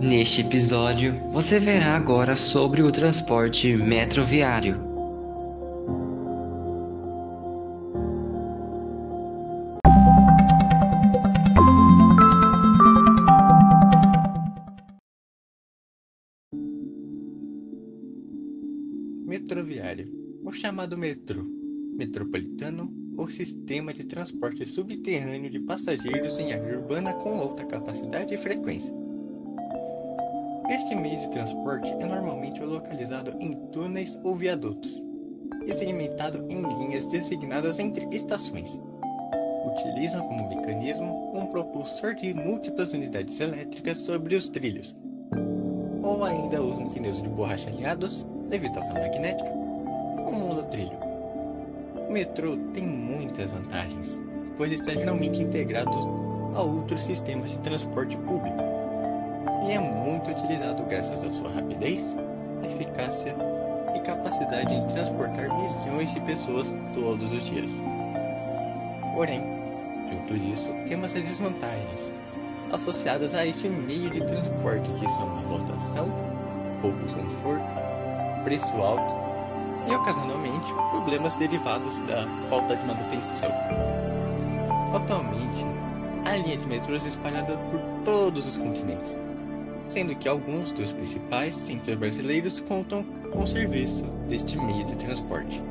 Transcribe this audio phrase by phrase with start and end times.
[0.00, 4.78] Neste episódio, você verá agora sobre o transporte metroviário.
[19.26, 20.12] Metroviário,
[20.44, 21.42] ou chamado metrô,
[21.96, 28.38] metropolitano ou sistema de transporte subterrâneo de passageiros em área urbana com alta capacidade e
[28.38, 29.07] frequência.
[30.68, 35.02] Este meio de transporte é normalmente localizado em túneis ou viadutos
[35.66, 38.78] e segmentado em linhas designadas entre estações.
[39.64, 44.94] Utilizam como mecanismo um propulsor de múltiplas unidades elétricas sobre os trilhos,
[46.02, 50.98] ou ainda usam pneus de borracha alinhados, levitação magnética ou monotrilho.
[52.06, 54.20] O metrô tem muitas vantagens,
[54.58, 55.90] pois está geralmente integrado
[56.54, 58.77] a outros sistemas de transporte público
[59.66, 62.16] e é muito utilizado graças à sua rapidez,
[62.62, 63.34] eficácia
[63.94, 67.80] e capacidade em transportar milhões de pessoas todos os dias.
[69.14, 69.42] Porém,
[70.10, 72.12] junto disso, temos as desvantagens
[72.72, 76.08] associadas a este meio de transporte que são a lotação,
[76.82, 77.64] pouco conforto,
[78.44, 79.14] preço alto
[79.88, 83.50] e ocasionalmente problemas derivados da falta de manutenção.
[84.94, 85.64] Atualmente,
[86.26, 89.18] há linha de metrôs espalhada por todos os continentes,
[89.88, 95.62] sendo que alguns dos principais centros brasileiros contam com serviço deste meio de transporte.